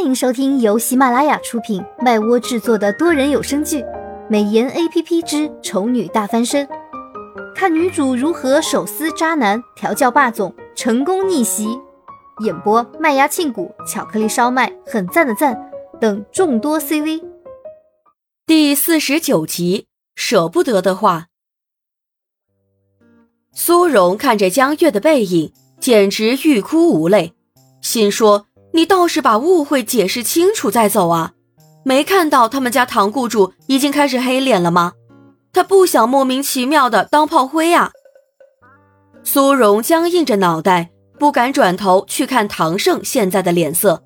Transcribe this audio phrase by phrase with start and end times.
[0.00, 3.82] 欢迎收听由喜马拉雅出品、麦窝制作的多人有声剧
[4.30, 6.66] 《美颜 A P P 之丑女大翻身》，
[7.54, 11.78] 看女主如何手撕渣男、调教霸总、成功逆袭。
[12.42, 17.22] 演播：麦芽庆谷、巧克力烧麦、很赞的赞等众多 C V。
[18.46, 21.26] 第四十九集，舍不得的话。
[23.52, 27.34] 苏荣看着江月的背影，简直欲哭无泪，
[27.82, 28.46] 心说。
[28.72, 31.32] 你倒是把误会解释清楚再走啊！
[31.84, 34.92] 没看到他们家唐雇主已经开始黑脸了吗？
[35.52, 37.90] 他不想莫名其妙的当炮灰啊！
[39.24, 44.02] 苏荣僵硬着脑袋，不敢转头去看唐胜现在的脸色，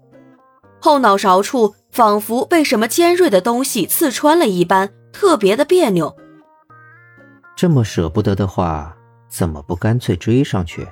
[0.81, 6.17] 后脑勺处仿佛被什么尖锐的东西刺穿了一般，特别的别扭。
[7.55, 8.97] 这么舍不得的话，
[9.28, 10.89] 怎么不干脆追上去？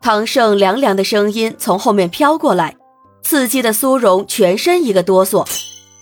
[0.00, 2.76] 唐胜凉凉的声音从后面飘过来。
[3.22, 5.48] 刺激的苏荣全身一个哆嗦，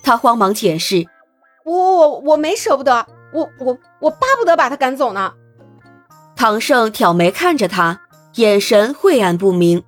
[0.03, 1.05] 他慌忙解释
[1.65, 5.33] ：“我我我没舍不得，我我我巴不得把他赶走呢。”
[6.35, 8.01] 唐胜挑眉看着他，
[8.35, 9.83] 眼神晦暗不明。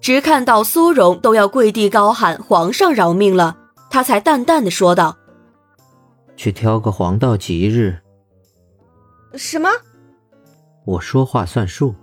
[0.00, 3.58] 直看到苏荣都要跪地高喊“皇上饶命”了，
[3.90, 5.18] 他才淡淡的说道
[6.36, 7.98] ：“去挑个黄道吉日。”
[9.36, 9.68] 什么？
[10.86, 11.94] 我说话算数，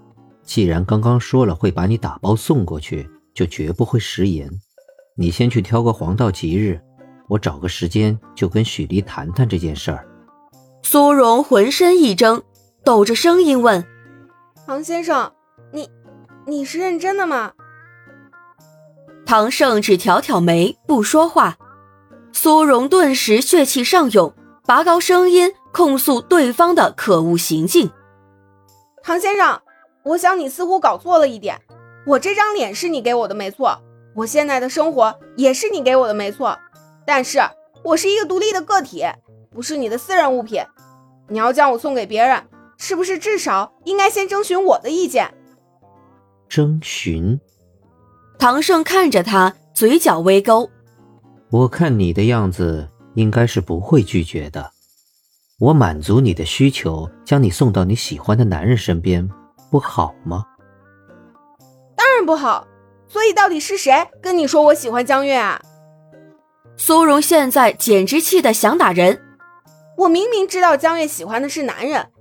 [0.43, 4.47] 既然刚刚说了会把你打包送过去，就绝不会食言。
[5.19, 6.79] 你先去挑个黄道吉日，
[7.27, 10.07] 我找个时间就跟许离谈谈这件事儿。
[10.83, 12.43] 苏荣浑身一怔，
[12.83, 13.83] 抖着声音问
[14.67, 15.31] ：“唐先生，
[15.73, 15.89] 你
[16.45, 17.51] 你是认真的吗？”
[19.25, 21.57] 唐胜只挑挑眉，不说话。
[22.31, 24.31] 苏荣顿时血气上涌，
[24.67, 27.89] 拔高声音控诉对方的可恶行径
[29.01, 29.59] ：“唐先生，
[30.03, 31.59] 我想你似乎搞错了一点，
[32.05, 33.81] 我这张脸是你给我的，没错。”
[34.17, 36.57] 我现在的生活也是你给我的，没错，
[37.05, 37.39] 但是
[37.83, 39.05] 我是一个独立的个体，
[39.51, 40.59] 不是你的私人物品。
[41.27, 42.43] 你要将我送给别人，
[42.77, 45.31] 是不是至少应该先征询我的意见？
[46.49, 47.39] 征询？
[48.39, 50.67] 唐胜看着他，嘴角微勾。
[51.51, 54.71] 我看你的样子，应该是不会拒绝的。
[55.59, 59.29] 我满足你的需求，将你送到你喜欢的男人身边，
[59.69, 60.43] 不好吗？
[61.95, 62.65] 当然不好。
[63.07, 65.61] 所以到底是谁跟你说我喜欢江月啊？
[66.75, 69.23] 苏荣现在简直气得想打人。
[69.97, 72.11] 我明明知道江月喜欢的是男人，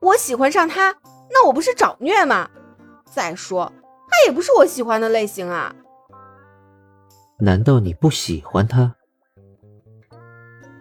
[0.00, 0.96] 我喜欢上他，
[1.30, 2.50] 那我不是找虐吗？
[3.10, 3.72] 再说
[4.10, 5.74] 他也不是我喜欢的类型啊。
[7.38, 8.94] 难道你不喜欢他？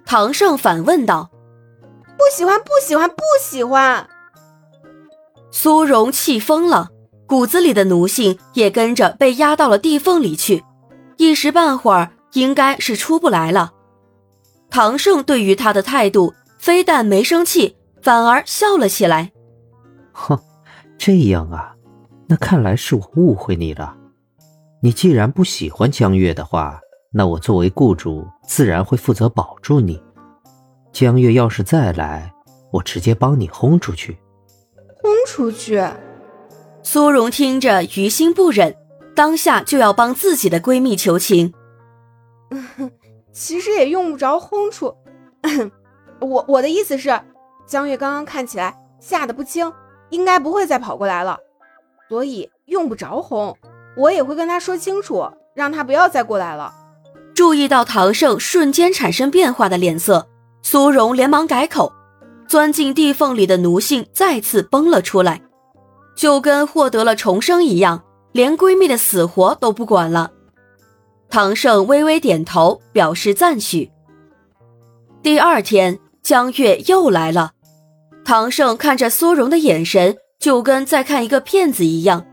[0.06, 1.32] 唐胜反问道。
[2.18, 4.08] 不喜欢，不喜欢，不喜欢。
[5.50, 6.90] 苏荣气疯了。
[7.32, 10.66] 骨子里的奴性也跟着被压到了地缝里去，
[11.16, 13.72] 一时半会儿应该是出不来了。
[14.70, 19.32] 唐胜对于他的态度，非但没生气，反而笑了起来。
[20.12, 20.38] 哼，
[20.98, 21.74] 这样啊，
[22.28, 23.96] 那看来是我误会你了。
[24.82, 26.82] 你既然不喜欢江月的话，
[27.14, 30.04] 那我作为雇主，自然会负责保住你。
[30.92, 32.34] 江月要是再来，
[32.74, 34.18] 我直接帮你轰出去。
[35.02, 35.82] 轰出去？
[36.84, 38.76] 苏荣听着，于心不忍，
[39.16, 41.54] 当下就要帮自己的闺蜜求情。
[43.32, 44.94] 其实也用不着轰出，
[46.20, 47.18] 我我的意思是，
[47.66, 49.72] 江月刚刚看起来吓得不轻，
[50.10, 51.38] 应该不会再跑过来了，
[52.10, 53.56] 所以用不着轰，
[53.96, 55.26] 我也会跟他说清楚，
[55.56, 56.74] 让他不要再过来了。
[57.34, 60.28] 注意到唐胜瞬间产生变化的脸色，
[60.62, 61.94] 苏荣连忙改口，
[62.48, 65.42] 钻进地缝里的奴性再次崩了出来。
[66.22, 70.30] 就跟获得了重生一样，连闺蜜的死活都不管了。
[71.32, 73.90] 唐胜微微点头，表示赞许。
[75.24, 77.54] 第二天，江月又来了。
[78.24, 82.24] 唐胜看着苏荣的眼神，就跟在看一个骗子一样，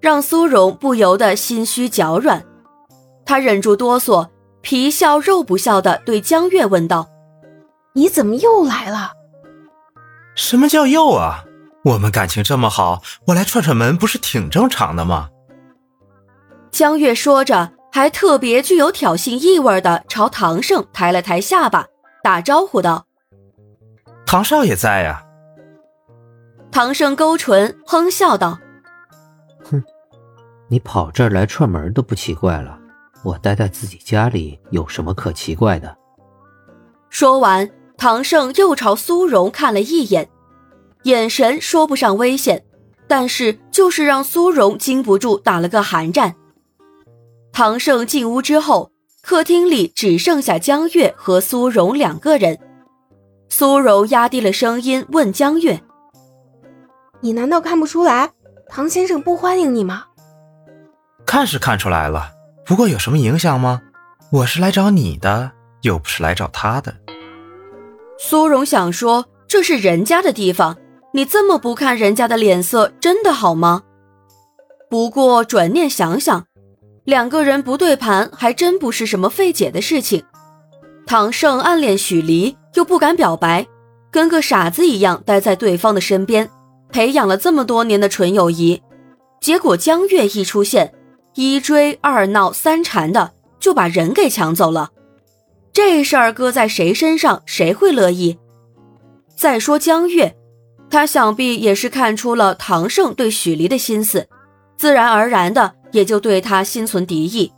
[0.00, 2.44] 让苏荣不由得心虚脚软。
[3.24, 4.28] 他忍住哆嗦，
[4.60, 7.08] 皮笑肉不笑的对江月问道
[7.96, 9.12] ：“你怎么又来了
[10.36, 11.44] ？”“什么叫又啊？”
[11.82, 15.30] 我们感情这么好，我来串串门不是挺正常的吗？
[16.70, 21.86] 江月说着，还特别具有挑衅意味的朝唐胜抬了抬下巴，
[22.22, 23.06] 打招呼道
[24.26, 25.24] ：“唐少爷在呀。”
[26.70, 28.58] 唐胜勾唇哼笑道
[29.64, 29.82] ：“哼，
[30.68, 32.78] 你跑这儿来串门都不奇怪了，
[33.24, 35.96] 我待在自己家里有什么可奇怪的？”
[37.10, 40.28] 说完，唐胜又朝苏荣看了一眼。
[41.04, 42.64] 眼神说不上危险，
[43.06, 46.34] 但是就是让苏荣禁不住打了个寒战。
[47.52, 48.92] 唐胜进屋之后，
[49.22, 52.58] 客厅里只剩下江月和苏荣两个人。
[53.48, 55.80] 苏荣压低了声音问江月
[57.20, 58.30] ：“你难道看不出来，
[58.68, 60.04] 唐先生不欢迎你吗
[61.26, 62.30] ？”“看是看出来了，
[62.64, 63.82] 不过有什么影响吗？
[64.30, 65.50] 我是来找你的，
[65.82, 66.94] 又不是来找他的。”
[68.16, 70.76] 苏荣想说：“这是人家的地方，
[71.12, 73.82] 你这么不看人家的脸色，真的好吗？”
[74.88, 76.46] 不过转念想想。
[77.04, 80.22] 两个人不对盘，还真不是什么费解的事情。
[81.06, 83.66] 唐胜暗恋许离，又不敢表白，
[84.12, 86.48] 跟个傻子一样待在对方的身边，
[86.90, 88.80] 培养了这么多年的纯友谊。
[89.40, 90.92] 结果江月一出现，
[91.34, 94.90] 一追二闹三缠的，就把人给抢走了。
[95.72, 98.38] 这事儿搁在谁身上，谁会乐意？
[99.36, 100.36] 再说江月，
[100.90, 104.26] 他想必也是看出了唐胜对许离的心思，
[104.76, 105.72] 自然而然的。
[105.92, 107.52] 也就对他心存敌意，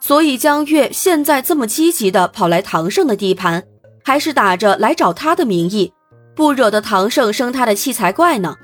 [0.00, 3.64] 所以江月现在这么积极的跑来唐胜的地盘，
[4.04, 5.92] 还是打着来找他的名义，
[6.36, 8.54] 不惹得唐胜生他的气才怪呢。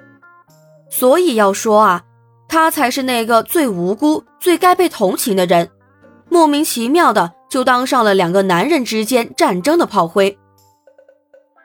[0.89, 2.05] 所以要说啊，
[2.49, 5.69] 他才是那个最无辜、最该被同情的人，
[6.31, 10.39] 莫名其妙的就当上了两个男人之间战争的炮灰。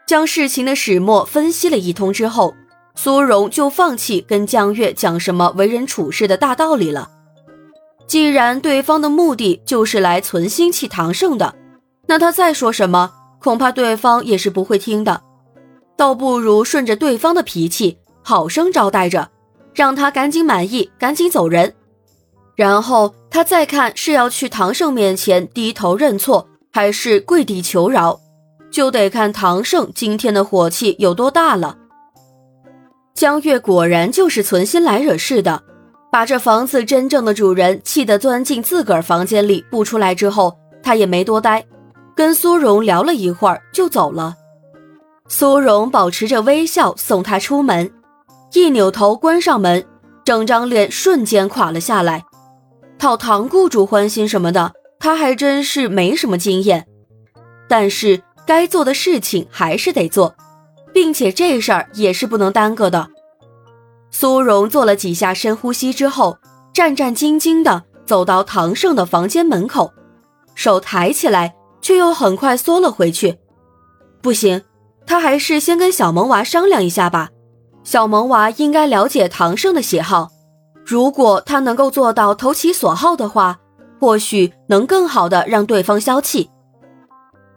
[0.09, 2.56] 将事情的始末分析了一通之后，
[2.95, 7.11] 苏荣就放弃跟江月讲什么为人处事的大道理了。
[8.07, 11.53] 既然对方的目的就是来存心气唐胜的，
[12.07, 15.21] 那他再说什么，恐怕对方也是不会听的。
[15.95, 19.29] 倒不如顺着对方的脾气，好生招待着，
[19.75, 21.75] 让他赶紧满意，赶紧走人。
[22.55, 28.19] 然后他再看是要去唐胜面前低头认错，还是跪地求饶，
[28.71, 31.77] 就得看唐胜今天的火气有多大了。
[33.13, 35.63] 江月果然就是存心来惹事的。
[36.12, 41.63] 把这房子真正的主人气得钻进自个儿房间里不出来之后，他也没多待，
[42.16, 44.36] 跟苏荣聊了一会儿就走了。
[45.27, 47.92] 苏荣保持着微笑送他出门，
[48.54, 49.86] 一扭头关上门，
[50.25, 52.25] 整张脸瞬间垮了下来。
[52.98, 56.88] 讨唐雇主欢心什么的，他还真是没什么经验，
[57.68, 60.34] 但是该做的事情还是得做，
[60.92, 63.07] 并且这事儿也是不能耽搁的。
[64.10, 66.36] 苏荣做了几下深呼吸之后，
[66.74, 69.94] 战战兢兢地走到唐胜的房间门口，
[70.56, 73.38] 手抬起来，却又很快缩了回去。
[74.19, 74.63] 不行，
[75.06, 77.30] 他还是先跟小萌娃商量一下吧。
[77.84, 80.30] 小萌娃应该了解唐胜的喜好，
[80.84, 83.60] 如果他能够做到投其所好的话，
[84.00, 86.50] 或许能更好的让对方消气。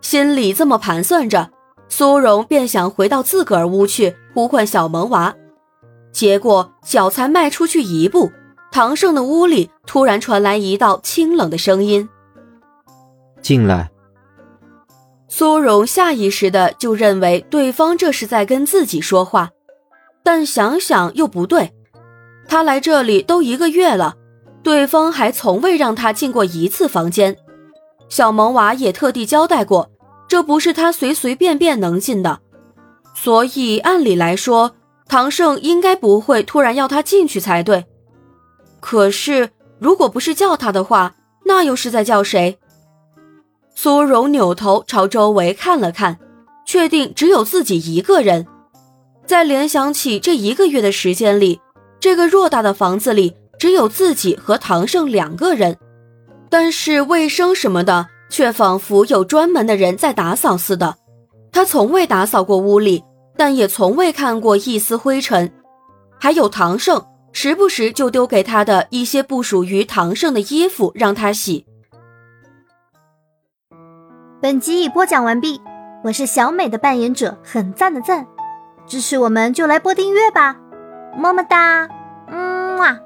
[0.03, 1.51] 心里这么盘算着，
[1.89, 5.35] 苏荣便想回到自个儿屋去呼唤小萌娃。
[6.13, 8.31] 结果脚才迈出去一步，
[8.71, 12.07] 唐胜的屋里突然传来一道清冷的声音
[13.41, 13.91] ：“进来。”
[15.29, 19.51] 苏荣下意识的就认为对方这是在跟自己说话，
[20.23, 21.73] 但想想又不对，
[22.47, 24.17] 他来这里都一个月了，
[24.63, 27.39] 对方还从未让他进过一次房间，
[28.11, 29.89] 小萌娃也特地交代过，
[30.33, 32.41] 这不是他随随便便能进的，
[33.15, 34.77] 所以按理来说。
[35.07, 37.85] 唐胜应该不会突然要他进去才对，
[38.81, 42.59] 可是如果不是叫他的话，那又是在叫谁？
[43.75, 46.19] 苏荣扭头朝周围看了看，
[46.65, 48.47] 确定只有自己一个人。
[49.27, 51.61] 再联想起这一个月的时间里，
[52.01, 55.77] 这个偌大的房子里只有自己和唐胜两个人，
[56.49, 60.97] 但是卫生什么的却仿佛有专门的人在打扫似的。
[61.53, 63.05] 他从未打扫过屋里。
[63.35, 65.51] 但也从未看过一丝灰尘，
[66.21, 71.65] 还有唐胜时不时就丢给他的一些不属于唐胜的衣服让他洗。
[74.41, 75.63] 本集已播讲完毕，
[76.05, 78.27] 我是小美的扮演者，很赞的赞，
[78.87, 80.55] 支持我们就来播订阅吧，
[81.17, 81.89] 么么哒，
[82.29, 83.01] 嗯啊。